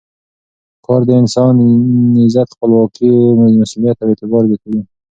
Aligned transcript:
کار 0.85 1.01
د 1.07 1.09
انسان 1.21 1.53
عزت، 2.25 2.47
خپلواکي، 2.55 3.11
مسؤلیت 3.61 3.97
او 4.01 4.09
اعتماد 4.11 4.43
زیاتوي. 4.49 4.79